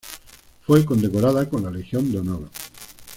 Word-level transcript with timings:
Fue 0.65 0.83
condecorada 0.83 1.47
con 1.47 1.61
la 1.63 1.69
Legión 1.69 2.11
de 2.11 2.17
Honor. 2.21 2.49